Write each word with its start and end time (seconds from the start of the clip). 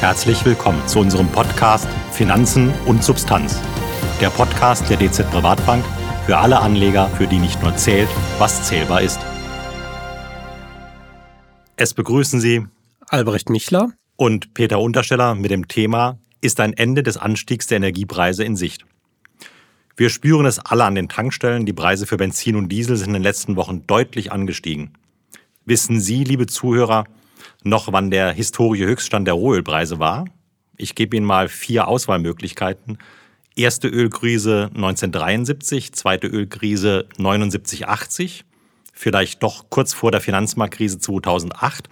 Herzlich 0.00 0.44
willkommen 0.44 0.86
zu 0.86 1.00
unserem 1.00 1.26
Podcast 1.26 1.88
Finanzen 2.12 2.72
und 2.86 3.02
Substanz. 3.02 3.60
Der 4.20 4.30
Podcast 4.30 4.88
der 4.88 4.96
DZ 4.96 5.28
Privatbank 5.28 5.84
für 6.24 6.38
alle 6.38 6.60
Anleger, 6.60 7.08
für 7.08 7.26
die 7.26 7.40
nicht 7.40 7.60
nur 7.64 7.74
zählt, 7.76 8.08
was 8.38 8.62
zählbar 8.68 9.02
ist. 9.02 9.18
Es 11.74 11.94
begrüßen 11.94 12.40
Sie 12.40 12.64
Albrecht 13.08 13.50
Michler 13.50 13.90
und 14.14 14.54
Peter 14.54 14.78
Untersteller 14.78 15.34
mit 15.34 15.50
dem 15.50 15.66
Thema 15.66 16.20
Ist 16.40 16.60
ein 16.60 16.74
Ende 16.74 17.02
des 17.02 17.16
Anstiegs 17.16 17.66
der 17.66 17.78
Energiepreise 17.78 18.44
in 18.44 18.54
Sicht? 18.54 18.86
Wir 19.96 20.10
spüren 20.10 20.46
es 20.46 20.60
alle 20.60 20.84
an 20.84 20.94
den 20.94 21.08
Tankstellen. 21.08 21.66
Die 21.66 21.72
Preise 21.72 22.06
für 22.06 22.18
Benzin 22.18 22.54
und 22.54 22.68
Diesel 22.68 22.96
sind 22.96 23.08
in 23.08 23.14
den 23.14 23.24
letzten 23.24 23.56
Wochen 23.56 23.84
deutlich 23.88 24.30
angestiegen. 24.30 24.92
Wissen 25.64 25.98
Sie, 25.98 26.22
liebe 26.22 26.46
Zuhörer, 26.46 27.04
noch 27.64 27.92
wann 27.92 28.10
der 28.10 28.32
historische 28.32 28.86
Höchststand 28.86 29.26
der 29.26 29.34
Rohölpreise 29.34 29.98
war? 29.98 30.26
Ich 30.76 30.94
gebe 30.94 31.16
Ihnen 31.16 31.26
mal 31.26 31.48
vier 31.48 31.88
Auswahlmöglichkeiten. 31.88 32.98
Erste 33.56 33.88
Ölkrise 33.88 34.70
1973, 34.74 35.92
zweite 35.92 36.28
Ölkrise 36.28 37.06
79-80, 37.18 38.44
vielleicht 38.92 39.42
doch 39.42 39.70
kurz 39.70 39.92
vor 39.92 40.12
der 40.12 40.20
Finanzmarktkrise 40.20 40.98
2008 41.00 41.88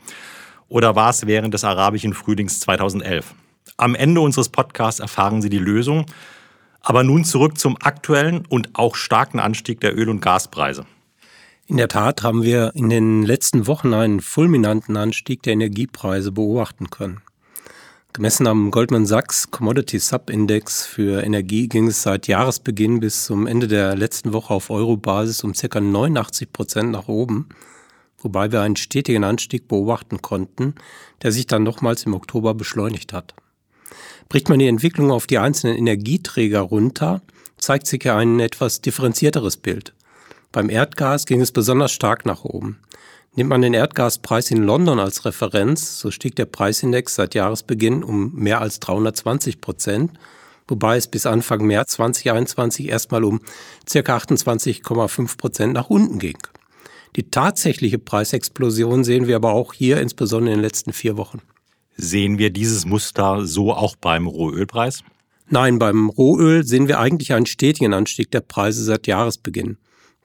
oder 0.69 0.95
war 0.95 1.11
es 1.11 1.27
während 1.27 1.55
des 1.55 1.65
arabischen 1.65 2.15
Frühlings 2.15 2.61
2011? 2.61 3.35
Am 3.77 3.95
Ende 3.95 4.21
unseres 4.21 4.49
Podcasts 4.49 5.01
erfahren 5.01 5.43
Sie 5.43 5.51
die 5.51 5.59
Lösung 5.59 6.07
aber 6.87 7.03
nun 7.03 7.25
zurück 7.25 7.59
zum 7.59 7.77
aktuellen 7.81 8.47
und 8.47 8.71
auch 8.75 8.95
starken 8.95 9.41
Anstieg 9.41 9.81
der 9.81 9.99
Öl- 9.99 10.09
und 10.09 10.21
Gaspreise. 10.21 10.87
In 11.69 11.79
der 11.79 11.89
Tat 11.89 12.23
haben 12.23 12.45
wir 12.45 12.71
in 12.77 12.91
den 12.91 13.25
letzten 13.25 13.67
Wochen 13.67 13.93
einen 13.93 14.21
fulminanten 14.21 14.97
Anstieg 14.97 15.43
der 15.43 15.55
Energiepreise 15.55 16.31
beobachten 16.31 16.91
können. 16.91 17.23
Gemessen 18.13 18.47
am 18.47 18.71
Goldman 18.71 19.05
Sachs 19.05 19.51
Commodity 19.51 19.99
Subindex 19.99 20.87
für 20.87 21.25
Energie 21.25 21.67
ging 21.67 21.89
es 21.89 22.03
seit 22.03 22.29
Jahresbeginn 22.29 23.01
bis 23.01 23.25
zum 23.25 23.49
Ende 23.49 23.67
der 23.67 23.97
letzten 23.97 24.33
Woche 24.33 24.55
auf 24.55 24.71
Euro-Basis 24.71 25.43
um 25.43 25.55
ca. 25.55 25.81
89 25.81 26.53
Prozent 26.53 26.93
nach 26.93 27.09
oben, 27.09 27.49
wobei 28.19 28.53
wir 28.53 28.61
einen 28.61 28.77
stetigen 28.77 29.25
Anstieg 29.25 29.67
beobachten 29.67 30.23
konnten, 30.23 30.77
der 31.23 31.33
sich 31.33 31.49
dann 31.49 31.65
nochmals 31.65 32.05
im 32.05 32.15
Oktober 32.15 32.55
beschleunigt 32.55 33.13
hat. 33.13 33.35
Bricht 34.29 34.49
man 34.49 34.61
die 34.61 34.69
Entwicklung 34.69 35.11
auf 35.11 35.27
die 35.27 35.39
einzelnen 35.39 35.77
Energieträger 35.77 36.61
runter, 36.61 37.23
zeigt 37.59 37.89
sich 37.89 38.05
ja 38.05 38.17
ein 38.17 38.39
etwas 38.39 38.83
differenzierteres 38.83 39.57
Bild. 39.57 39.96
Beim 40.57 40.71
Erdgas 40.71 41.27
ging 41.27 41.43
es 41.43 41.53
besonders 41.53 41.93
stark 41.93 42.25
nach 42.25 42.43
oben. 42.43 42.79
Nimmt 43.35 43.51
man 43.51 43.61
den 43.61 43.75
Erdgaspreis 43.75 44.51
in 44.51 44.63
London 44.63 44.99
als 44.99 45.27
Referenz, 45.27 45.99
so 45.99 46.11
stieg 46.11 46.35
der 46.35 46.47
Preisindex 46.47 47.15
seit 47.15 47.35
Jahresbeginn 47.35 48.03
um 48.03 48.35
mehr 48.35 48.63
als 48.63 48.81
320 48.81 49.61
Prozent, 49.61 50.13
wobei 50.67 50.97
es 50.97 51.09
bis 51.09 51.27
Anfang 51.27 51.67
März 51.67 51.91
2021 51.97 52.89
erstmal 52.89 53.25
um 53.25 53.41
ca. 53.85 53.99
28,5 53.99 55.37
Prozent 55.37 55.75
nach 55.75 55.91
unten 55.91 56.19
ging. 56.19 56.39
Die 57.17 57.31
tatsächliche 57.31 57.99
Preisexplosion 57.99 59.05
sehen 59.05 59.27
wir 59.27 59.37
aber 59.37 59.53
auch 59.53 59.75
hier 59.75 60.01
insbesondere 60.01 60.55
in 60.55 60.61
den 60.61 60.65
letzten 60.65 60.95
vier 60.95 61.19
Wochen. 61.19 61.43
Sehen 61.99 62.39
wir 62.39 62.49
dieses 62.49 62.87
Muster 62.87 63.45
so 63.45 63.75
auch 63.75 63.95
beim 63.95 64.27
Rohölpreis? 64.27 65.03
Nein, 65.51 65.79
beim 65.79 66.09
Rohöl 66.09 66.65
sehen 66.65 66.89
wir 66.89 66.99
eigentlich 66.99 67.35
einen 67.35 67.45
stetigen 67.45 67.93
Anstieg 67.93 68.31
der 68.31 68.41
Preise 68.41 68.83
seit 68.85 69.07
Jahresbeginn. 69.07 69.77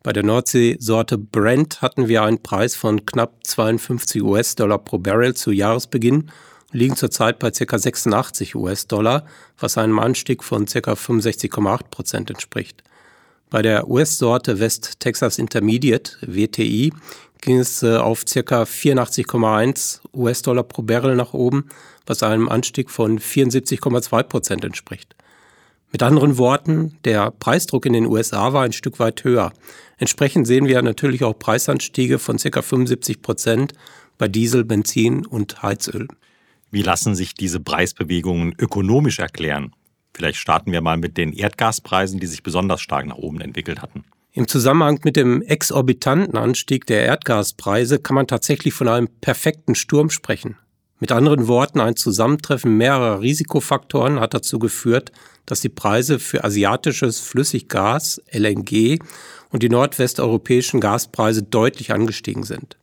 Bei 0.04 0.14
der 0.14 0.24
Nordsee-Sorte 0.24 1.20
Brent 1.20 1.84
hatten 1.84 2.08
wir 2.08 2.24
einen 2.24 2.42
Preis 2.42 2.76
von 2.76 3.06
knapp 3.06 3.46
52 3.46 4.24
US-Dollar 4.24 4.80
pro 4.80 4.98
Barrel 4.98 5.36
zu 5.36 5.52
Jahresbeginn 5.52 6.32
liegen 6.72 6.96
zurzeit 6.96 7.38
bei 7.38 7.52
ca. 7.52 7.78
86 7.78 8.56
US-Dollar, 8.56 9.26
was 9.60 9.78
einem 9.78 10.00
Anstieg 10.00 10.44
von 10.44 10.66
ca. 10.66 10.94
65,8 10.94 11.84
Prozent 11.92 12.30
entspricht. 12.32 12.82
Bei 13.52 13.62
der 13.62 13.90
US-Sorte 13.90 14.60
West 14.60 15.00
Texas 15.00 15.38
Intermediate, 15.38 16.14
WTI, 16.22 16.94
ging 17.42 17.60
es 17.60 17.84
äh, 17.84 17.98
auf 17.98 18.26
ca. 18.26 18.64
84,1 18.64 20.00
US-Dollar 20.16 20.64
pro 20.64 20.82
Barrel 20.82 21.16
nach 21.16 21.34
oben, 21.34 21.70
was 22.08 22.24
einem 22.24 22.50
Anstieg 22.50 22.90
von 22.90 23.20
74,2 23.20 24.24
Prozent 24.24 24.64
entspricht. 24.64 25.16
Mit 25.92 26.04
anderen 26.04 26.38
Worten, 26.38 26.98
der 27.04 27.32
Preisdruck 27.32 27.86
in 27.86 27.94
den 27.94 28.06
USA 28.06 28.54
war 28.54 28.64
ein 28.64 28.72
Stück 28.72 29.00
weit 29.00 29.24
höher. 29.26 29.52
Entsprechend 29.98 30.48
sehen 30.48 30.68
wir 30.68 30.82
natürlich 30.82 31.24
auch 31.24 31.38
Preisanstiege 31.38 32.18
von 32.18 32.38
ca. 32.38 32.62
75 32.62 33.22
Prozent 33.22 33.74
bei 34.18 34.30
Diesel, 34.30 34.64
Benzin 34.64 35.26
und 35.26 35.62
Heizöl. 35.62 36.08
Wie 36.72 36.82
lassen 36.82 37.14
sich 37.14 37.34
diese 37.34 37.60
Preisbewegungen 37.60 38.56
ökonomisch 38.58 39.20
erklären? 39.20 39.74
Vielleicht 40.14 40.38
starten 40.38 40.72
wir 40.72 40.82
mal 40.82 40.98
mit 40.98 41.18
den 41.18 41.34
Erdgaspreisen, 41.34 42.20
die 42.20 42.28
sich 42.28 42.44
besonders 42.44 42.82
stark 42.82 43.06
nach 43.06 43.18
oben 43.18 43.42
entwickelt 43.42 43.82
hatten. 43.82 44.06
Im 44.32 44.48
Zusammenhang 44.48 45.02
mit 45.04 45.18
dem 45.18 45.42
exorbitanten 45.42 46.38
Anstieg 46.38 46.86
der 46.86 47.04
Erdgaspreise 47.04 48.00
kann 48.00 48.16
man 48.16 48.28
tatsächlich 48.28 48.74
von 48.74 48.88
einem 48.88 49.10
perfekten 49.20 49.76
Sturm 49.76 50.10
sprechen. 50.10 50.56
Mit 51.02 51.12
anderen 51.12 51.50
Worten, 51.50 51.82
ein 51.82 51.98
Zusammentreffen 51.98 52.78
mehrerer 52.78 53.20
Risikofaktoren 53.20 54.22
hat 54.22 54.34
dazu 54.34 54.58
geführt, 54.58 55.12
dass 55.46 55.60
die 55.60 55.68
Preise 55.68 56.18
für 56.20 56.46
asiatisches 56.46 57.20
Flüssiggas, 57.20 58.22
LNG 58.32 59.00
und 59.50 59.64
die 59.64 59.70
nordwesteuropäischen 59.70 60.80
Gaspreise 60.80 61.44
deutlich 61.44 61.92
angestiegen 61.92 62.44
sind. 62.44 62.78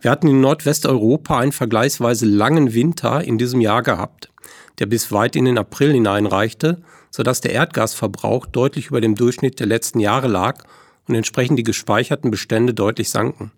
Wir 0.00 0.10
hatten 0.10 0.28
in 0.28 0.40
Nordwesteuropa 0.40 1.38
einen 1.38 1.52
vergleichsweise 1.52 2.24
langen 2.24 2.72
Winter 2.72 3.22
in 3.22 3.36
diesem 3.36 3.60
Jahr 3.60 3.82
gehabt, 3.82 4.30
der 4.78 4.86
bis 4.86 5.12
weit 5.12 5.36
in 5.36 5.44
den 5.44 5.58
April 5.58 5.92
hineinreichte 5.92 6.82
sodass 7.14 7.40
der 7.40 7.52
Erdgasverbrauch 7.52 8.44
deutlich 8.44 8.88
über 8.88 9.00
dem 9.00 9.14
Durchschnitt 9.14 9.60
der 9.60 9.68
letzten 9.68 10.00
Jahre 10.00 10.26
lag 10.26 10.64
und 11.06 11.14
entsprechend 11.14 11.56
die 11.56 11.62
gespeicherten 11.62 12.32
Bestände 12.32 12.74
deutlich 12.74 13.08
sanken. 13.08 13.52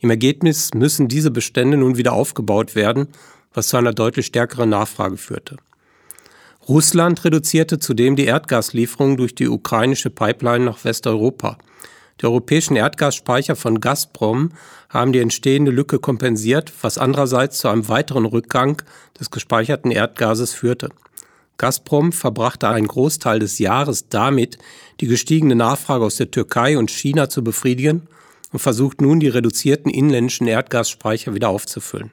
Im 0.00 0.10
Ergebnis 0.10 0.74
müssen 0.74 1.08
diese 1.08 1.30
Bestände 1.30 1.76
nun 1.76 1.96
wieder 1.96 2.12
aufgebaut 2.12 2.76
werden, 2.76 3.08
was 3.52 3.68
zu 3.68 3.76
einer 3.76 3.92
deutlich 3.92 4.26
stärkeren 4.26 4.70
Nachfrage 4.70 5.16
führte. 5.16 5.56
Russland 6.68 7.24
reduzierte 7.24 7.78
zudem 7.78 8.14
die 8.14 8.26
Erdgaslieferungen 8.26 9.16
durch 9.16 9.34
die 9.34 9.48
ukrainische 9.48 10.10
Pipeline 10.10 10.66
nach 10.66 10.84
Westeuropa. 10.84 11.58
Die 12.20 12.26
europäischen 12.26 12.76
Erdgasspeicher 12.76 13.56
von 13.56 13.80
Gazprom 13.80 14.50
haben 14.88 15.12
die 15.12 15.20
entstehende 15.20 15.70
Lücke 15.70 15.98
kompensiert, 15.98 16.72
was 16.82 16.98
andererseits 16.98 17.58
zu 17.58 17.68
einem 17.68 17.88
weiteren 17.88 18.26
Rückgang 18.26 18.82
des 19.18 19.30
gespeicherten 19.30 19.90
Erdgases 19.90 20.52
führte. 20.52 20.90
Gazprom 21.56 22.12
verbrachte 22.12 22.68
einen 22.68 22.86
Großteil 22.86 23.40
des 23.40 23.58
Jahres 23.58 24.08
damit, 24.08 24.58
die 25.00 25.06
gestiegene 25.06 25.56
Nachfrage 25.56 26.04
aus 26.04 26.16
der 26.16 26.30
Türkei 26.30 26.78
und 26.78 26.90
China 26.90 27.28
zu 27.28 27.42
befriedigen 27.42 28.08
und 28.52 28.58
versucht 28.58 29.00
nun, 29.00 29.20
die 29.20 29.28
reduzierten 29.28 29.90
inländischen 29.90 30.46
Erdgasspeicher 30.46 31.34
wieder 31.34 31.48
aufzufüllen. 31.48 32.10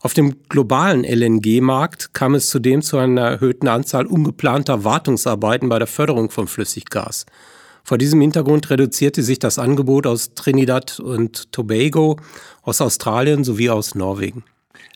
Auf 0.00 0.14
dem 0.14 0.36
globalen 0.48 1.04
LNG-Markt 1.04 2.12
kam 2.12 2.34
es 2.34 2.50
zudem 2.50 2.82
zu 2.82 2.98
einer 2.98 3.22
erhöhten 3.22 3.68
Anzahl 3.68 4.06
ungeplanter 4.06 4.82
Wartungsarbeiten 4.82 5.68
bei 5.68 5.78
der 5.78 5.86
Förderung 5.86 6.28
von 6.28 6.48
Flüssiggas. 6.48 7.24
Vor 7.84 7.98
diesem 7.98 8.20
Hintergrund 8.20 8.68
reduzierte 8.70 9.22
sich 9.22 9.38
das 9.38 9.58
Angebot 9.60 10.06
aus 10.06 10.34
Trinidad 10.34 10.98
und 10.98 11.52
Tobago, 11.52 12.16
aus 12.62 12.80
Australien 12.80 13.44
sowie 13.44 13.70
aus 13.70 13.94
Norwegen. 13.94 14.44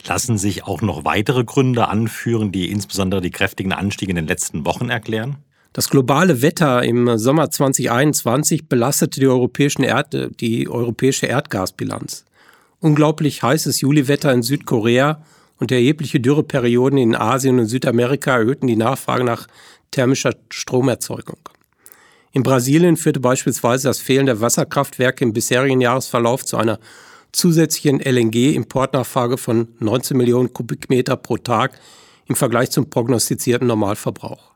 Lassen 0.06 0.38
sich 0.38 0.65
auch 0.65 0.83
noch 0.83 1.04
weitere 1.04 1.44
Gründe 1.44 1.88
anführen, 1.88 2.50
die 2.50 2.71
insbesondere 2.71 3.21
die 3.21 3.31
kräftigen 3.31 3.72
Anstiege 3.72 4.10
in 4.10 4.16
den 4.16 4.27
letzten 4.27 4.65
Wochen 4.65 4.88
erklären? 4.88 5.37
Das 5.72 5.91
globale 5.91 6.41
Wetter 6.43 6.82
im 6.82 7.19
Sommer 7.19 7.50
2021 7.50 8.69
belastete 8.69 9.21
die, 9.21 9.27
europäischen 9.27 9.82
Erd 9.82 10.41
die 10.41 10.69
europäische 10.69 11.27
Erdgasbilanz. 11.27 12.25
Unglaublich 12.81 13.43
heißes 13.43 13.81
Juliwetter 13.81 14.32
in 14.32 14.43
Südkorea 14.43 15.22
und 15.59 15.72
erhebliche 15.72 16.21
Dürreperioden 16.21 16.98
in 16.98 17.15
Asien 17.15 17.59
und 17.59 17.66
Südamerika 17.66 18.36
erhöhten 18.36 18.66
die 18.66 18.77
Nachfrage 18.77 19.24
nach 19.24 19.47
thermischer 19.91 20.34
Stromerzeugung. 20.51 21.39
In 22.33 22.42
Brasilien 22.42 22.98
führte 22.98 23.21
beispielsweise 23.21 23.89
das 23.89 23.98
Fehlen 23.98 24.27
der 24.27 24.41
Wasserkraftwerke 24.42 25.24
im 25.24 25.33
bisherigen 25.33 25.80
Jahresverlauf 25.80 26.45
zu 26.45 26.59
einer 26.59 26.78
zusätzlichen 27.33 28.01
LNG-Importnachfrage 28.01 29.39
von 29.39 29.69
19 29.78 30.16
Millionen 30.16 30.53
Kubikmeter 30.53 31.16
pro 31.16 31.39
Tag 31.39 31.78
im 32.27 32.34
Vergleich 32.34 32.71
zum 32.71 32.91
prognostizierten 32.91 33.66
Normalverbrauch. 33.66 34.56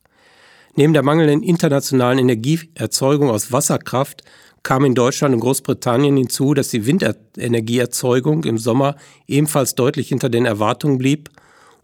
Neben 0.80 0.94
der 0.94 1.02
mangelnden 1.02 1.42
internationalen 1.42 2.18
Energieerzeugung 2.18 3.28
aus 3.28 3.52
Wasserkraft 3.52 4.22
kam 4.62 4.86
in 4.86 4.94
Deutschland 4.94 5.34
und 5.34 5.42
Großbritannien 5.42 6.16
hinzu, 6.16 6.54
dass 6.54 6.68
die 6.68 6.86
Windenergieerzeugung 6.86 8.44
im 8.44 8.56
Sommer 8.56 8.96
ebenfalls 9.28 9.74
deutlich 9.74 10.08
hinter 10.08 10.30
den 10.30 10.46
Erwartungen 10.46 10.96
blieb 10.96 11.28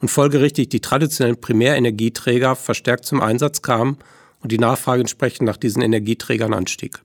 und 0.01 0.09
folgerichtig 0.09 0.71
die 0.71 0.81
traditionellen 0.81 1.39
Primärenergieträger 1.39 2.57
verstärkt 2.57 3.05
zum 3.05 3.21
Einsatz 3.21 3.61
kamen 3.61 3.99
und 4.43 4.51
die 4.51 4.59
Nachfrage 4.59 5.03
entsprechend 5.03 5.45
nach 5.45 5.59
diesen 5.59 5.83
Energieträgern 5.83 6.55
anstieg. 6.55 7.03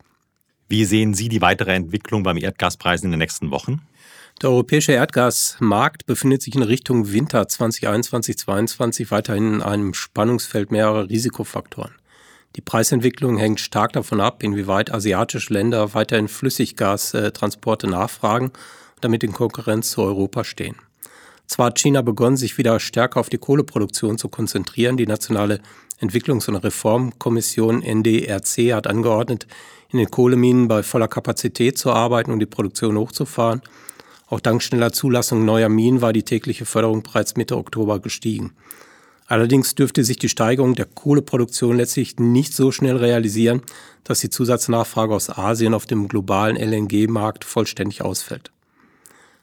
Wie 0.70 0.86
sehen 0.86 1.14
Sie 1.14 1.28
die 1.28 1.42
weitere 1.42 1.74
Entwicklung 1.74 2.24
beim 2.24 2.38
Erdgaspreis 2.38 3.04
in 3.04 3.12
den 3.12 3.20
nächsten 3.20 3.52
Wochen? 3.52 3.82
Der 4.42 4.50
europäische 4.50 4.94
Erdgasmarkt 4.94 6.08
befindet 6.08 6.42
sich 6.42 6.56
in 6.56 6.64
Richtung 6.64 7.12
Winter 7.12 7.44
2021-2022 7.44 9.12
weiterhin 9.12 9.54
in 9.54 9.62
einem 9.62 9.94
Spannungsfeld 9.94 10.72
mehrerer 10.72 11.08
Risikofaktoren. 11.08 11.94
Die 12.56 12.62
Preisentwicklung 12.62 13.38
hängt 13.38 13.60
stark 13.60 13.94
davon 13.94 14.20
ab, 14.20 14.42
inwieweit 14.42 14.92
asiatische 14.92 15.54
Länder 15.54 15.94
weiterhin 15.94 16.28
Flüssiggastransporte 16.28 17.86
nachfragen 17.86 18.48
und 18.48 19.02
damit 19.02 19.24
in 19.24 19.32
Konkurrenz 19.32 19.92
zu 19.92 20.02
Europa 20.02 20.44
stehen. 20.44 20.76
Zwar 21.46 21.68
hat 21.68 21.80
China 21.80 22.02
begonnen, 22.02 22.38
sich 22.38 22.58
wieder 22.58 22.80
stärker 22.80 23.20
auf 23.20 23.30
die 23.30 23.38
Kohleproduktion 23.38 24.18
zu 24.18 24.28
konzentrieren. 24.28 24.98
Die 24.98 25.06
nationale 25.06 25.60
Entwicklungs- 26.00 26.50
und 26.50 26.56
Reformkommission 26.56 27.84
NDRC 27.84 28.74
hat 28.74 28.88
angeordnet, 28.88 29.46
in 29.90 30.00
den 30.00 30.10
Kohleminen 30.10 30.68
bei 30.68 30.82
voller 30.82 31.08
Kapazität 31.08 31.78
zu 31.78 31.92
arbeiten 31.92 32.32
und 32.32 32.40
die 32.40 32.48
Produktion 32.48 32.98
hochzufahren. 32.98 33.62
Auch 34.32 34.40
dank 34.40 34.64
schneller 34.64 34.94
Zulassung 34.94 35.44
neuer 35.44 35.68
Minen 35.68 36.00
war 36.00 36.14
die 36.14 36.24
tägliche 36.24 36.64
Förderung 36.64 37.04
bereits 37.04 37.36
Mitte 37.36 37.58
Oktober 37.58 38.00
gestiegen. 38.00 38.54
Allerdings 39.28 39.76
dürfte 39.76 40.06
sich 40.06 40.20
die 40.20 40.30
Steigerung 40.30 40.74
der 40.74 40.86
Kohleproduktion 40.86 41.76
letztlich 41.76 42.18
nicht 42.18 42.54
so 42.54 42.72
schnell 42.72 42.96
realisieren, 42.96 43.62
dass 44.06 44.22
die 44.22 44.30
Zusatznachfrage 44.30 45.14
aus 45.14 45.30
Asien 45.30 45.74
auf 45.74 45.86
dem 45.86 46.08
globalen 46.08 46.56
LNG-Markt 46.56 47.44
vollständig 47.44 48.04
ausfällt. 48.04 48.52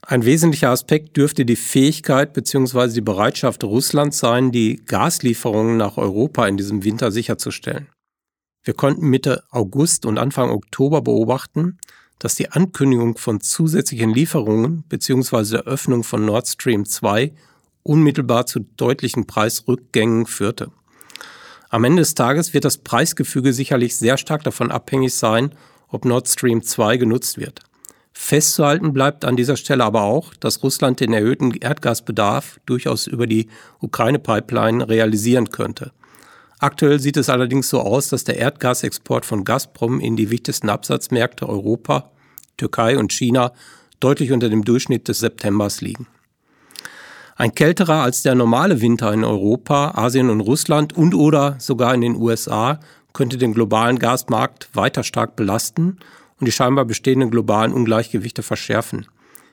Ein 0.00 0.24
wesentlicher 0.24 0.70
Aspekt 0.70 1.18
dürfte 1.18 1.44
die 1.44 1.56
Fähigkeit 1.56 2.32
bzw. 2.32 2.94
die 2.94 3.00
Bereitschaft 3.02 3.64
Russlands 3.64 4.18
sein, 4.18 4.52
die 4.52 4.76
Gaslieferungen 4.86 5.76
nach 5.76 5.98
Europa 5.98 6.46
in 6.48 6.56
diesem 6.56 6.82
Winter 6.82 7.12
sicherzustellen. 7.12 7.88
Wir 8.64 8.72
konnten 8.72 9.06
Mitte 9.10 9.42
August 9.50 10.06
und 10.06 10.16
Anfang 10.16 10.48
Oktober 10.48 11.02
beobachten, 11.02 11.76
dass 12.18 12.34
die 12.34 12.50
Ankündigung 12.50 13.16
von 13.16 13.40
zusätzlichen 13.40 14.12
Lieferungen 14.12 14.82
bzw. 14.88 15.50
der 15.52 15.64
Öffnung 15.64 16.04
von 16.04 16.24
Nord 16.24 16.48
Stream 16.48 16.84
2 16.84 17.32
unmittelbar 17.82 18.46
zu 18.46 18.60
deutlichen 18.76 19.26
Preisrückgängen 19.26 20.26
führte. 20.26 20.70
Am 21.70 21.84
Ende 21.84 22.02
des 22.02 22.14
Tages 22.14 22.54
wird 22.54 22.64
das 22.64 22.78
Preisgefüge 22.78 23.52
sicherlich 23.52 23.96
sehr 23.96 24.16
stark 24.16 24.42
davon 24.42 24.70
abhängig 24.70 25.14
sein, 25.14 25.52
ob 25.88 26.04
Nord 26.04 26.28
Stream 26.28 26.62
2 26.62 26.96
genutzt 26.96 27.38
wird. 27.38 27.60
Festzuhalten 28.12 28.92
bleibt 28.92 29.24
an 29.24 29.36
dieser 29.36 29.56
Stelle 29.56 29.84
aber 29.84 30.02
auch, 30.02 30.34
dass 30.34 30.62
Russland 30.62 31.00
den 31.00 31.12
erhöhten 31.12 31.52
Erdgasbedarf 31.52 32.58
durchaus 32.66 33.06
über 33.06 33.26
die 33.26 33.48
Ukraine-Pipeline 33.80 34.88
realisieren 34.88 35.50
könnte. 35.50 35.92
Aktuell 36.60 36.98
sieht 36.98 37.16
es 37.16 37.28
allerdings 37.28 37.68
so 37.68 37.80
aus, 37.80 38.08
dass 38.08 38.24
der 38.24 38.36
Erdgasexport 38.36 39.24
von 39.24 39.44
Gazprom 39.44 40.00
in 40.00 40.16
die 40.16 40.30
wichtigsten 40.30 40.68
Absatzmärkte 40.68 41.48
Europa, 41.48 42.10
Türkei 42.56 42.98
und 42.98 43.12
China 43.12 43.52
deutlich 44.00 44.32
unter 44.32 44.48
dem 44.48 44.64
Durchschnitt 44.64 45.06
des 45.06 45.20
Septembers 45.20 45.80
liegen. 45.80 46.08
Ein 47.36 47.54
kälterer 47.54 48.02
als 48.02 48.22
der 48.22 48.34
normale 48.34 48.80
Winter 48.80 49.12
in 49.12 49.22
Europa, 49.22 49.92
Asien 49.94 50.28
und 50.28 50.40
Russland 50.40 50.96
und 50.96 51.14
oder 51.14 51.54
sogar 51.60 51.94
in 51.94 52.00
den 52.00 52.16
USA 52.16 52.80
könnte 53.12 53.38
den 53.38 53.54
globalen 53.54 54.00
Gasmarkt 54.00 54.68
weiter 54.74 55.04
stark 55.04 55.36
belasten 55.36 55.98
und 56.40 56.46
die 56.46 56.52
scheinbar 56.52 56.84
bestehenden 56.84 57.30
globalen 57.30 57.72
Ungleichgewichte 57.72 58.42
verschärfen. 58.42 59.06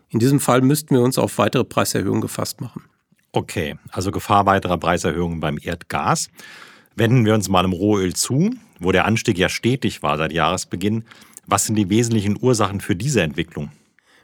In 0.09 0.17
diesem 0.17 0.39
Fall 0.39 0.61
müssten 0.61 0.95
wir 0.95 1.03
uns 1.03 1.19
auf 1.19 1.37
weitere 1.37 1.63
Preiserhöhungen 1.63 2.21
gefasst 2.21 2.61
machen. 2.61 2.83
Okay, 3.31 3.75
also 3.91 4.11
Gefahr 4.11 4.47
weiterer 4.47 4.77
Preiserhöhungen 4.79 5.39
beim 5.39 5.59
Erdgas. 5.61 6.29
Wenden 6.95 7.25
wir 7.25 7.33
uns 7.33 7.49
mal 7.49 7.65
im 7.65 7.73
Rohöl 7.73 8.13
zu, 8.13 8.51
wo 8.79 8.91
der 8.91 9.05
Anstieg 9.05 9.37
ja 9.37 9.49
stetig 9.49 10.01
war 10.01 10.17
seit 10.17 10.31
Jahresbeginn. 10.31 11.03
Was 11.45 11.65
sind 11.65 11.75
die 11.75 11.89
wesentlichen 11.89 12.37
Ursachen 12.41 12.81
für 12.81 12.95
diese 12.95 13.21
Entwicklung? 13.21 13.71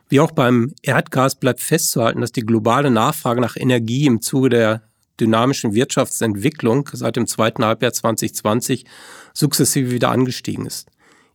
Wie 0.09 0.19
auch 0.19 0.31
beim 0.31 0.73
Erdgas 0.81 1.35
bleibt 1.35 1.61
festzuhalten, 1.61 2.21
dass 2.21 2.31
die 2.31 2.45
globale 2.45 2.91
Nachfrage 2.91 3.41
nach 3.41 3.55
Energie 3.55 4.05
im 4.05 4.21
Zuge 4.21 4.49
der 4.49 4.83
dynamischen 5.19 5.73
Wirtschaftsentwicklung 5.73 6.89
seit 6.91 7.15
dem 7.15 7.27
zweiten 7.27 7.63
Halbjahr 7.63 7.93
2020 7.93 8.85
sukzessive 9.33 9.91
wieder 9.91 10.09
angestiegen 10.09 10.65
ist. 10.65 10.89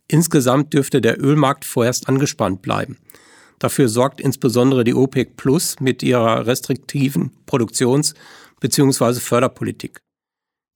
Insgesamt 0.09 0.75
dürfte 0.75 1.01
der 1.01 1.23
Ölmarkt 1.23 1.65
vorerst 1.65 2.09
angespannt 2.09 2.63
bleiben. 2.63 2.99
Dafür 3.59 3.89
sorgt 3.89 4.21
insbesondere 4.21 4.85
die 4.85 4.95
OPEC 4.95 5.37
Plus 5.37 5.81
mit 5.81 6.03
ihrer 6.03 6.47
restriktiven 6.47 7.31
Produktions- 7.47 8.15
bzw. 8.61 9.21
Förderpolitik. 9.21 9.99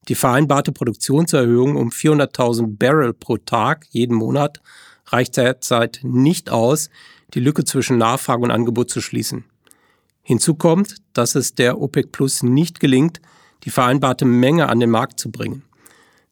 Die 0.09 0.15
vereinbarte 0.15 0.73
Produktionserhöhung 0.73 1.77
um 1.77 1.91
400.000 1.91 2.79
Barrel 2.79 3.13
pro 3.13 3.37
Tag 3.37 3.87
jeden 3.91 4.17
Monat 4.17 4.61
reicht 5.07 5.37
derzeit 5.37 6.01
nicht 6.03 6.51
aus, 6.51 6.91
die 7.35 7.41
Lücke 7.41 7.65
zwischen 7.65 7.99
Nachfrage 7.99 8.43
und 8.43 8.51
Angebot 8.51 8.91
zu 8.91 9.01
schließen. 9.01 9.45
Hinzu 10.23 10.55
kommt, 10.55 10.97
dass 11.13 11.35
es 11.35 11.55
der 11.55 11.81
OPEC 11.81 12.13
Plus 12.13 12.43
nicht 12.43 12.81
gelingt, 12.81 13.21
die 13.65 13.71
vereinbarte 13.71 14.25
Menge 14.25 14.69
an 14.69 14.81
den 14.81 14.91
Markt 14.91 15.21
zu 15.21 15.31
bringen. 15.31 15.63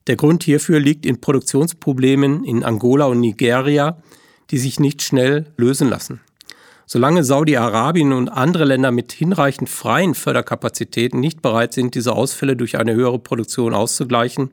Der 0.07 0.15
Grund 0.15 0.43
hierfür 0.43 0.79
liegt 0.79 1.05
in 1.05 1.21
Produktionsproblemen 1.21 2.43
in 2.43 2.63
Angola 2.63 3.05
und 3.05 3.19
Nigeria, 3.19 4.01
die 4.49 4.57
sich 4.57 4.79
nicht 4.79 5.01
schnell 5.01 5.51
lösen 5.57 5.89
lassen. 5.89 6.21
Solange 6.91 7.23
Saudi-Arabien 7.23 8.13
und 8.13 8.29
andere 8.29 8.65
Länder 8.65 8.89
mit 8.89 9.11
hinreichend 9.11 9.69
freien 9.69 10.15
Förderkapazitäten 10.15 11.19
nicht 11.19 11.39
bereit 11.39 11.71
sind, 11.71 11.93
diese 11.93 12.13
Ausfälle 12.13 12.55
durch 12.55 12.79
eine 12.79 12.95
höhere 12.95 13.19
Produktion 13.19 13.75
auszugleichen, 13.75 14.49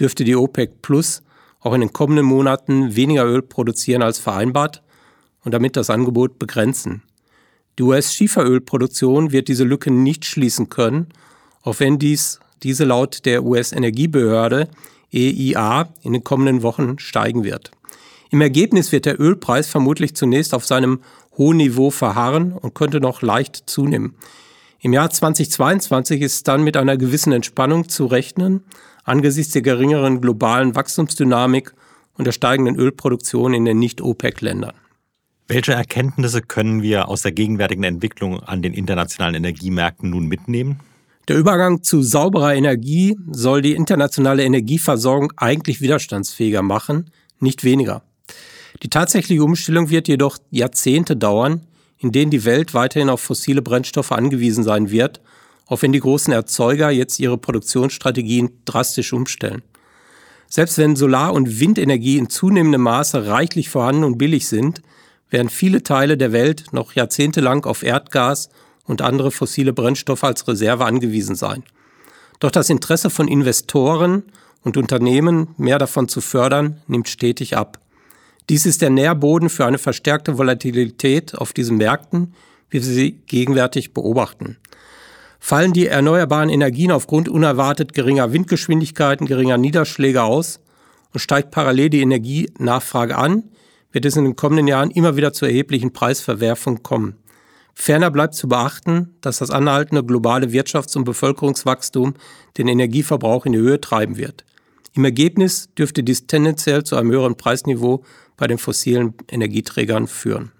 dürfte 0.00 0.24
die 0.24 0.34
OPEC 0.34 0.80
Plus 0.80 1.22
auch 1.60 1.74
in 1.74 1.82
den 1.82 1.92
kommenden 1.92 2.24
Monaten 2.24 2.96
weniger 2.96 3.26
Öl 3.26 3.42
produzieren 3.42 4.00
als 4.00 4.18
vereinbart 4.18 4.82
und 5.44 5.52
damit 5.52 5.76
das 5.76 5.90
Angebot 5.90 6.38
begrenzen. 6.38 7.02
Die 7.78 7.82
US-Schieferölproduktion 7.82 9.32
wird 9.32 9.48
diese 9.48 9.64
Lücke 9.64 9.90
nicht 9.90 10.24
schließen 10.24 10.70
können, 10.70 11.08
auch 11.60 11.80
wenn 11.80 11.98
dies 11.98 12.40
diese 12.62 12.86
laut 12.86 13.26
der 13.26 13.44
US-Energiebehörde 13.44 14.68
EIA 15.12 15.90
in 16.00 16.14
den 16.14 16.24
kommenden 16.24 16.62
Wochen 16.62 16.98
steigen 16.98 17.44
wird. 17.44 17.72
Im 18.30 18.40
Ergebnis 18.40 18.90
wird 18.90 19.06
der 19.06 19.20
Ölpreis 19.20 19.68
vermutlich 19.68 20.14
zunächst 20.14 20.54
auf 20.54 20.64
seinem 20.64 21.00
hohen 21.38 21.56
Niveau 21.56 21.90
verharren 21.90 22.52
und 22.52 22.74
könnte 22.74 23.00
noch 23.00 23.22
leicht 23.22 23.62
zunehmen. 23.66 24.14
Im 24.80 24.92
Jahr 24.92 25.10
2022 25.10 26.20
ist 26.20 26.46
dann 26.46 26.62
mit 26.62 26.76
einer 26.76 26.96
gewissen 26.96 27.32
Entspannung 27.32 27.88
zu 27.88 28.06
rechnen, 28.06 28.64
angesichts 29.04 29.52
der 29.52 29.62
geringeren 29.62 30.20
globalen 30.20 30.74
Wachstumsdynamik 30.74 31.72
und 32.14 32.26
der 32.26 32.32
steigenden 32.32 32.76
Ölproduktion 32.76 33.54
in 33.54 33.64
den 33.64 33.78
Nicht-OPEC-Ländern. 33.78 34.74
Welche 35.46 35.72
Erkenntnisse 35.72 36.42
können 36.42 36.82
wir 36.82 37.08
aus 37.08 37.22
der 37.22 37.32
gegenwärtigen 37.32 37.84
Entwicklung 37.84 38.40
an 38.40 38.60
den 38.60 38.74
internationalen 38.74 39.36
Energiemärkten 39.36 40.10
nun 40.10 40.26
mitnehmen? 40.26 40.80
Der 41.26 41.36
Übergang 41.36 41.82
zu 41.82 42.02
sauberer 42.02 42.54
Energie 42.54 43.16
soll 43.30 43.62
die 43.62 43.74
internationale 43.74 44.44
Energieversorgung 44.44 45.32
eigentlich 45.36 45.80
widerstandsfähiger 45.80 46.62
machen, 46.62 47.10
nicht 47.40 47.64
weniger. 47.64 48.02
Die 48.82 48.90
tatsächliche 48.90 49.42
Umstellung 49.42 49.90
wird 49.90 50.08
jedoch 50.08 50.38
Jahrzehnte 50.50 51.16
dauern, 51.16 51.62
in 51.98 52.12
denen 52.12 52.30
die 52.30 52.44
Welt 52.44 52.74
weiterhin 52.74 53.10
auf 53.10 53.20
fossile 53.20 53.62
Brennstoffe 53.62 54.12
angewiesen 54.12 54.62
sein 54.62 54.90
wird, 54.90 55.20
auch 55.66 55.82
wenn 55.82 55.92
die 55.92 56.00
großen 56.00 56.32
Erzeuger 56.32 56.90
jetzt 56.90 57.18
ihre 57.18 57.38
Produktionsstrategien 57.38 58.50
drastisch 58.64 59.12
umstellen. 59.12 59.62
Selbst 60.48 60.78
wenn 60.78 60.96
Solar- 60.96 61.34
und 61.34 61.60
Windenergie 61.60 62.16
in 62.16 62.30
zunehmendem 62.30 62.82
Maße 62.82 63.26
reichlich 63.26 63.68
vorhanden 63.68 64.04
und 64.04 64.16
billig 64.16 64.46
sind, 64.46 64.80
werden 65.28 65.50
viele 65.50 65.82
Teile 65.82 66.16
der 66.16 66.32
Welt 66.32 66.72
noch 66.72 66.94
jahrzehntelang 66.94 67.64
auf 67.64 67.82
Erdgas 67.82 68.48
und 68.84 69.02
andere 69.02 69.30
fossile 69.30 69.74
Brennstoffe 69.74 70.24
als 70.24 70.48
Reserve 70.48 70.86
angewiesen 70.86 71.34
sein. 71.34 71.64
Doch 72.40 72.50
das 72.50 72.70
Interesse 72.70 73.10
von 73.10 73.28
Investoren 73.28 74.22
und 74.62 74.78
Unternehmen, 74.78 75.48
mehr 75.58 75.78
davon 75.78 76.08
zu 76.08 76.22
fördern, 76.22 76.80
nimmt 76.86 77.08
stetig 77.08 77.56
ab. 77.56 77.78
Dies 78.48 78.64
ist 78.64 78.80
der 78.80 78.90
Nährboden 78.90 79.50
für 79.50 79.66
eine 79.66 79.78
verstärkte 79.78 80.38
Volatilität 80.38 81.34
auf 81.34 81.52
diesen 81.52 81.76
Märkten, 81.76 82.34
wie 82.70 82.78
wir 82.78 82.82
sie 82.82 83.12
gegenwärtig 83.26 83.92
beobachten. 83.92 84.56
Fallen 85.38 85.72
die 85.72 85.86
erneuerbaren 85.86 86.48
Energien 86.48 86.90
aufgrund 86.90 87.28
unerwartet 87.28 87.92
geringer 87.92 88.32
Windgeschwindigkeiten, 88.32 89.26
geringer 89.26 89.58
Niederschläge 89.58 90.22
aus 90.22 90.60
und 91.12 91.20
steigt 91.20 91.50
parallel 91.50 91.90
die 91.90 92.00
Energienachfrage 92.00 93.16
an, 93.16 93.44
wird 93.92 94.04
es 94.04 94.16
in 94.16 94.24
den 94.24 94.36
kommenden 94.36 94.66
Jahren 94.66 94.90
immer 94.90 95.16
wieder 95.16 95.32
zu 95.32 95.44
erheblichen 95.44 95.92
Preisverwerfungen 95.92 96.82
kommen. 96.82 97.16
Ferner 97.74 98.10
bleibt 98.10 98.34
zu 98.34 98.48
beachten, 98.48 99.14
dass 99.20 99.38
das 99.38 99.50
anhaltende 99.50 100.02
globale 100.02 100.48
Wirtschafts- 100.48 100.96
und 100.96 101.04
Bevölkerungswachstum 101.04 102.14
den 102.56 102.66
Energieverbrauch 102.66 103.46
in 103.46 103.52
die 103.52 103.58
Höhe 103.58 103.80
treiben 103.80 104.16
wird. 104.16 104.44
Im 104.94 105.04
Ergebnis 105.04 105.68
dürfte 105.78 106.02
dies 106.02 106.26
tendenziell 106.26 106.82
zu 106.82 106.96
einem 106.96 107.12
höheren 107.12 107.36
Preisniveau 107.36 108.02
bei 108.38 108.46
den 108.46 108.56
fossilen 108.56 109.12
Energieträgern 109.30 110.06
führen. 110.06 110.52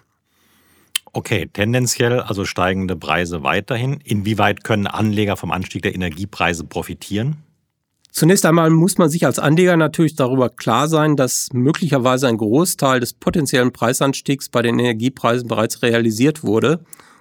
Okay, 1.14 1.48
tendenziell 1.50 2.20
also 2.20 2.44
steigende 2.44 2.94
Preise 2.94 3.42
weiterhin. 3.42 4.00
Inwieweit 4.04 4.62
können 4.62 4.86
Anleger 4.86 5.38
vom 5.38 5.50
Anstieg 5.50 5.82
der 5.82 5.94
Energiepreise 5.94 6.64
profitieren? 6.64 7.38
Zunächst 8.10 8.44
einmal 8.46 8.70
muss 8.70 8.98
man 8.98 9.08
sich 9.08 9.24
als 9.24 9.38
Anleger 9.38 9.76
natürlich 9.76 10.16
darüber 10.16 10.50
klar 10.50 10.88
sein, 10.88 11.16
dass 11.16 11.48
möglicherweise 11.52 12.28
ein 12.28 12.36
Großteil 12.36 13.00
des 13.00 13.14
potenziellen 13.14 13.72
Preisanstiegs 13.72 14.48
bei 14.48 14.60
den 14.60 14.78
Energiepreisen 14.78 15.48
bereits 15.48 15.82
realisiert 15.82 16.42
wurde 16.42 16.80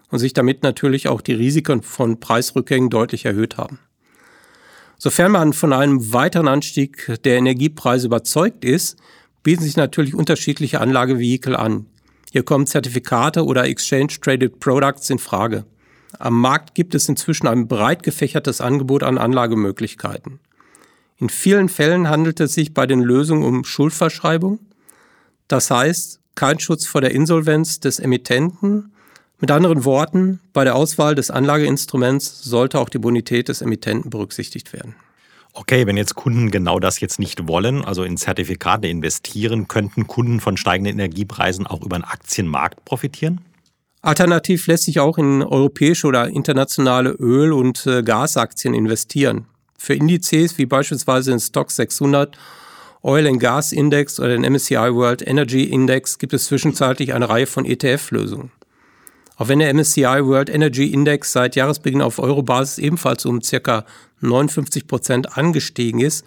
und 0.10 0.20
sich 0.20 0.34
damit 0.34 0.64
natürlich 0.64 1.08
auch 1.08 1.22
die 1.22 1.34
Risiken 1.34 1.84
von 1.84 2.20
Preisrückgängen 2.20 2.90
deutlich 2.90 3.26
erhöht 3.26 3.58
haben. 3.58 3.80
Sofern 4.98 5.32
man 5.32 5.54
von 5.54 5.74
einem 5.74 6.12
weiteren 6.14 6.48
Anstieg 6.48 7.18
der 7.24 7.38
Energiepreise 7.38 8.08
überzeugt 8.08 8.66
ist, 8.66 8.98
bieten 9.48 9.63
sich 9.63 9.77
natürlich 9.77 10.13
unterschiedliche 10.13 10.82
Anlagevehikel 10.82 11.56
an. 11.56 11.86
Hier 12.34 12.44
kommen 12.44 12.68
Zertifikate 12.68 13.46
oder 13.46 13.63
Exchange 13.63 14.20
Traded 14.20 14.60
Products 14.60 15.10
in 15.10 15.20
Frage. 15.20 15.63
Am 16.20 16.38
Markt 16.38 16.75
gibt 16.75 16.94
es 16.94 17.08
inzwischen 17.08 17.48
ein 17.48 17.70
breit 17.70 18.04
gefächertes 18.04 18.60
Angebot 18.60 19.04
an 19.04 19.18
Anlagemöglichkeiten. 19.18 20.42
In 21.16 21.30
vielen 21.30 21.70
Fällen 21.70 22.10
handelt 22.10 22.42
es 22.42 22.56
sich 22.56 22.74
bei 22.74 22.86
den 22.88 23.00
Lösungen 23.00 23.46
um 23.46 23.63
Schuldverschreibung. 23.63 24.60
Das 25.48 25.72
heißt, 25.72 26.20
kein 26.36 26.60
Schutz 26.60 26.86
vor 26.86 27.00
der 27.00 27.12
Insolvenz 27.12 27.80
des 27.80 28.00
Emittenten. 28.00 28.92
Mit 29.39 29.50
anderen 29.50 29.86
Worten, 29.86 30.42
bei 30.51 30.66
der 30.66 30.75
Auswahl 30.75 31.16
des 31.16 31.32
Anlageinstruments 31.32 32.44
sollte 32.44 32.82
auch 32.82 32.89
die 32.89 33.00
Bonität 33.00 33.48
des 33.48 33.62
Emittenten 33.62 34.10
berücksichtigt 34.10 34.74
werden. 34.74 34.96
Okay, 35.60 35.88
wenn 35.88 35.98
jetzt 35.98 36.14
Kunden 36.14 36.52
genau 36.52 36.80
das 36.80 37.00
jetzt 37.00 37.18
nicht 37.20 37.48
wollen, 37.48 37.84
also 37.84 38.04
in 38.04 38.16
Zertifikate 38.16 38.88
investieren, 38.88 39.68
könnten 39.68 40.06
Kunden 40.06 40.40
von 40.40 40.56
steigenden 40.56 40.94
Energiepreisen 40.94 41.66
auch 41.66 41.82
über 41.82 41.98
den 41.98 42.04
Aktienmarkt 42.04 42.86
profitieren? 42.86 43.42
Alternativ 44.04 44.68
lässt 44.68 44.84
sich 44.84 45.00
auch 45.00 45.18
in 45.18 45.42
europäische 45.42 46.06
oder 46.06 46.28
internationale 46.28 47.10
Öl- 47.10 47.54
und 47.54 47.88
äh, 47.88 48.04
Gasaktien 48.04 48.76
investieren. 48.76 49.48
Für 49.80 49.96
Indizes 49.96 50.60
wie 50.60 50.68
beispielsweise 50.68 51.32
den 51.32 51.40
Stock 51.40 51.72
600, 51.72 52.38
Oil 53.02 53.26
and 53.26 53.40
Gas 53.40 53.72
Index 53.72 54.20
oder 54.20 54.38
den 54.38 54.44
MSCI 54.44 54.94
World 54.94 55.28
Energy 55.28 55.64
Index 55.64 56.20
gibt 56.20 56.34
es 56.34 56.46
zwischenzeitlich 56.46 57.16
eine 57.16 57.30
Reihe 57.30 57.48
von 57.48 57.66
ETF-Lösungen. 57.66 58.52
Auch 59.38 59.48
wenn 59.48 59.60
der 59.60 59.74
MSCI 59.74 60.25
World 60.25 60.50
Energy 60.50 60.91
Index 60.91 61.32
seit 61.32 61.56
Jahresbeginn 61.56 62.01
auf 62.01 62.20
Eurobasis 62.20 62.79
ebenfalls 62.79 63.25
um 63.25 63.39
ca. 63.41 63.86
59 64.20 64.88
Prozent 64.88 65.38
angestiegen 65.38 66.00
ist, 66.01 66.25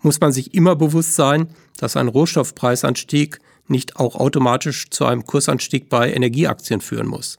muss 0.00 0.20
man 0.20 0.32
sich 0.32 0.54
immer 0.54 0.76
bewusst 0.76 1.14
sein, 1.14 1.48
dass 1.76 1.96
ein 1.96 2.08
Rohstoffpreisanstieg 2.08 3.40
nicht 3.66 3.96
auch 3.96 4.14
automatisch 4.14 4.90
zu 4.90 5.04
einem 5.04 5.24
Kursanstieg 5.24 5.88
bei 5.88 6.12
Energieaktien 6.12 6.80
führen 6.80 7.08
muss. 7.08 7.38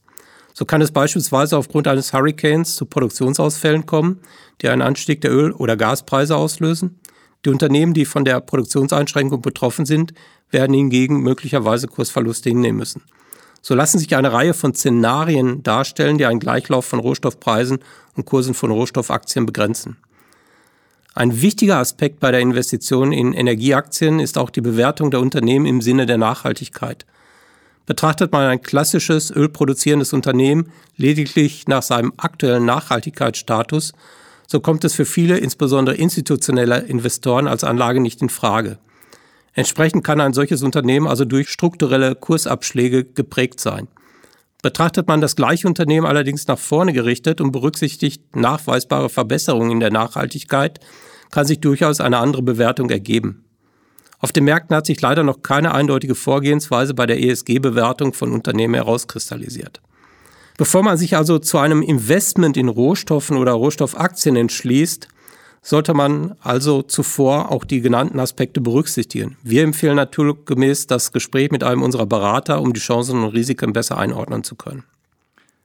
So 0.53 0.65
kann 0.65 0.81
es 0.81 0.91
beispielsweise 0.91 1.57
aufgrund 1.57 1.87
eines 1.87 2.13
Hurricanes 2.13 2.75
zu 2.75 2.85
Produktionsausfällen 2.85 3.85
kommen, 3.85 4.19
die 4.61 4.69
einen 4.69 4.81
Anstieg 4.81 5.21
der 5.21 5.31
Öl- 5.31 5.53
oder 5.53 5.77
Gaspreise 5.77 6.35
auslösen. 6.35 6.99
Die 7.45 7.49
Unternehmen, 7.49 7.93
die 7.93 8.05
von 8.05 8.23
der 8.23 8.39
Produktionseinschränkung 8.39 9.41
betroffen 9.41 9.85
sind, 9.85 10.13
werden 10.51 10.73
hingegen 10.73 11.21
möglicherweise 11.21 11.87
Kursverluste 11.87 12.49
hinnehmen 12.49 12.77
müssen. 12.77 13.01
So 13.65 13.75
lassen 13.75 13.97
sich 13.97 14.13
eine 14.13 14.33
Reihe 14.33 14.53
von 14.53 14.75
Szenarien 14.75 15.63
darstellen, 15.63 16.17
die 16.17 16.25
einen 16.25 16.41
Gleichlauf 16.41 16.85
von 16.85 16.99
Rohstoffpreisen 16.99 17.79
und 18.15 18.25
Kursen 18.25 18.53
von 18.53 18.71
Rohstoffaktien 18.71 19.45
begrenzen. 19.45 19.95
Ein 21.15 21.41
wichtiger 21.41 21.77
Aspekt 21.77 22.19
bei 22.19 22.31
der 22.31 22.41
Investition 22.41 23.13
in 23.13 23.31
Energieaktien 23.31 24.19
ist 24.19 24.37
auch 24.37 24.49
die 24.49 24.59
Bewertung 24.59 25.11
der 25.11 25.21
Unternehmen 25.21 25.65
im 25.65 25.79
Sinne 25.79 26.05
der 26.05 26.17
Nachhaltigkeit. 26.17 27.05
Betrachtet 27.85 28.33
man 28.33 28.47
ein 28.47 28.61
klassisches 28.61 29.31
ölproduzierendes 29.31 30.11
Unternehmen 30.11 30.69
lediglich 30.97 31.65
nach 31.67 31.83
seinem 31.83 32.11
aktuellen 32.17 32.65
Nachhaltigkeitsstatus, 32.65 33.93
so 34.45 34.59
kommt 34.59 34.83
es 34.83 34.93
für 34.93 35.05
viele, 35.05 35.37
insbesondere 35.37 35.95
institutionelle 35.95 36.79
Investoren, 36.79 37.47
als 37.47 37.63
Anlage 37.63 38.01
nicht 38.01 38.21
in 38.21 38.29
Frage. 38.29 38.77
Entsprechend 39.53 40.03
kann 40.03 40.19
ein 40.19 40.33
solches 40.33 40.63
Unternehmen 40.63 41.07
also 41.07 41.25
durch 41.25 41.49
strukturelle 41.49 42.15
Kursabschläge 42.15 43.05
geprägt 43.05 43.59
sein. 43.59 43.87
Betrachtet 44.63 45.07
man 45.07 45.21
das 45.21 45.35
gleiche 45.35 45.67
Unternehmen 45.67 46.07
allerdings 46.07 46.47
nach 46.47 46.57
vorne 46.57 46.93
gerichtet 46.93 47.41
und 47.41 47.51
berücksichtigt 47.51 48.35
nachweisbare 48.35 49.09
Verbesserungen 49.09 49.71
in 49.71 49.79
der 49.79 49.91
Nachhaltigkeit, 49.91 50.79
kann 51.31 51.45
sich 51.45 51.59
durchaus 51.59 51.99
eine 51.99 52.17
andere 52.17 52.43
Bewertung 52.43 52.89
ergeben. 52.89 53.43
Auf 54.19 54.31
den 54.31 54.45
Märkten 54.45 54.75
hat 54.75 54.85
sich 54.85 55.01
leider 55.01 55.23
noch 55.23 55.41
keine 55.41 55.73
eindeutige 55.73 56.15
Vorgehensweise 56.15 56.93
bei 56.93 57.05
der 57.05 57.21
ESG-Bewertung 57.21 58.13
von 58.13 58.31
Unternehmen 58.31 58.75
herauskristallisiert. 58.75 59.81
Bevor 60.57 60.81
man 60.81 60.97
sich 60.97 61.17
also 61.17 61.39
zu 61.39 61.57
einem 61.57 61.81
Investment 61.81 62.55
in 62.55 62.69
Rohstoffen 62.69 63.35
oder 63.35 63.51
Rohstoffaktien 63.51 64.35
entschließt, 64.37 65.09
sollte 65.63 65.93
man 65.93 66.35
also 66.41 66.81
zuvor 66.81 67.51
auch 67.51 67.63
die 67.63 67.81
genannten 67.81 68.19
Aspekte 68.19 68.61
berücksichtigen. 68.61 69.37
Wir 69.41 69.63
empfehlen 69.63 69.95
naturgemäß 69.95 70.87
das 70.87 71.11
Gespräch 71.13 71.49
mit 71.49 71.63
einem 71.63 71.81
unserer 71.81 72.05
Berater, 72.05 72.61
um 72.61 72.73
die 72.73 72.81
Chancen 72.81 73.23
und 73.23 73.29
Risiken 73.29 73.73
besser 73.73 73.97
einordnen 73.97 74.43
zu 74.43 74.55
können. 74.55 74.83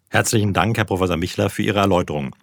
Herzlichen 0.08 0.54
Dank, 0.54 0.78
Herr 0.78 0.84
Professor 0.84 1.16
Michler, 1.18 1.50
für 1.50 1.62
Ihre 1.62 1.80
Erläuterung. 1.80 2.34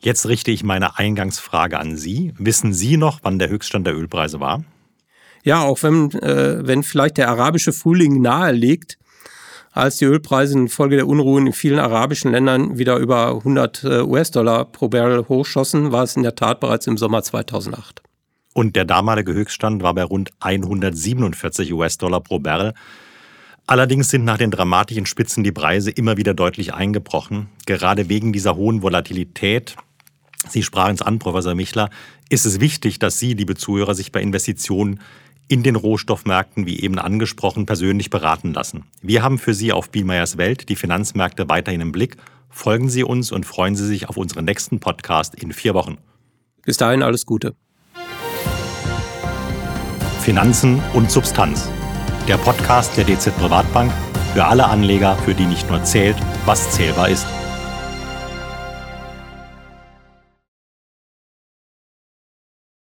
Jetzt 0.00 0.26
richte 0.26 0.50
ich 0.50 0.64
meine 0.64 0.98
Eingangsfrage 0.98 1.78
an 1.78 1.96
Sie. 1.96 2.32
Wissen 2.38 2.72
Sie 2.72 2.96
noch, 2.96 3.20
wann 3.22 3.38
der 3.38 3.50
Höchststand 3.50 3.86
der 3.86 3.94
Ölpreise 3.94 4.40
war? 4.40 4.64
Ja, 5.44 5.60
auch 5.60 5.82
wenn, 5.82 6.10
äh, 6.10 6.66
wenn 6.66 6.82
vielleicht 6.82 7.18
der 7.18 7.28
arabische 7.28 7.72
Frühling 7.72 8.20
nahe 8.20 8.52
liegt, 8.52 8.98
als 9.74 9.96
die 9.96 10.04
Ölpreise 10.04 10.56
infolge 10.56 10.96
der 10.96 11.08
Unruhen 11.08 11.48
in 11.48 11.52
vielen 11.52 11.80
arabischen 11.80 12.30
Ländern 12.30 12.78
wieder 12.78 12.96
über 12.98 13.30
100 13.30 13.84
äh, 13.84 14.00
US-Dollar 14.02 14.66
pro 14.66 14.88
Barrel 14.88 15.28
hochschossen, 15.28 15.90
war 15.90 16.04
es 16.04 16.16
in 16.16 16.22
der 16.22 16.36
Tat 16.36 16.60
bereits 16.60 16.86
im 16.86 16.96
Sommer 16.96 17.22
2008. 17.24 18.00
Und 18.54 18.76
der 18.76 18.84
damalige 18.84 19.34
Höchststand 19.34 19.82
war 19.82 19.92
bei 19.94 20.04
rund 20.04 20.30
147 20.38 21.72
US-Dollar 21.72 22.20
pro 22.20 22.38
Barrel. 22.38 22.72
Allerdings 23.66 24.10
sind 24.10 24.24
nach 24.24 24.38
den 24.38 24.52
dramatischen 24.52 25.06
Spitzen 25.06 25.42
die 25.42 25.50
Preise 25.50 25.90
immer 25.90 26.16
wieder 26.16 26.34
deutlich 26.34 26.72
eingebrochen. 26.72 27.48
Gerade 27.66 28.08
wegen 28.08 28.32
dieser 28.32 28.54
hohen 28.54 28.80
Volatilität, 28.82 29.74
Sie 30.48 30.62
sprachen 30.62 30.94
es 30.94 31.02
an, 31.02 31.18
Professor 31.18 31.54
Michler, 31.54 31.90
ist 32.28 32.44
es 32.44 32.60
wichtig, 32.60 32.98
dass 33.00 33.18
Sie, 33.18 33.34
liebe 33.34 33.56
Zuhörer, 33.56 33.94
sich 33.94 34.12
bei 34.12 34.20
Investitionen 34.20 35.00
in 35.48 35.62
den 35.62 35.76
Rohstoffmärkten, 35.76 36.66
wie 36.66 36.80
eben 36.80 36.98
angesprochen, 36.98 37.66
persönlich 37.66 38.10
beraten 38.10 38.52
lassen. 38.52 38.84
Wir 39.02 39.22
haben 39.22 39.38
für 39.38 39.54
Sie 39.54 39.72
auf 39.72 39.90
Bielmeyers 39.90 40.38
Welt 40.38 40.68
die 40.68 40.76
Finanzmärkte 40.76 41.48
weiterhin 41.48 41.80
im 41.80 41.92
Blick. 41.92 42.16
Folgen 42.48 42.88
Sie 42.88 43.04
uns 43.04 43.32
und 43.32 43.44
freuen 43.44 43.76
Sie 43.76 43.86
sich 43.86 44.08
auf 44.08 44.16
unseren 44.16 44.44
nächsten 44.44 44.80
Podcast 44.80 45.34
in 45.34 45.52
vier 45.52 45.74
Wochen. 45.74 45.98
Bis 46.64 46.76
dahin 46.76 47.02
alles 47.02 47.26
Gute. 47.26 47.54
Finanzen 50.20 50.82
und 50.94 51.10
Substanz. 51.10 51.68
Der 52.26 52.38
Podcast 52.38 52.96
der 52.96 53.04
DZ 53.04 53.36
Privatbank 53.36 53.92
für 54.32 54.46
alle 54.46 54.66
Anleger, 54.66 55.16
für 55.18 55.34
die 55.34 55.44
nicht 55.44 55.68
nur 55.68 55.84
zählt, 55.84 56.16
was 56.46 56.70
zählbar 56.70 57.10
ist. 57.10 57.26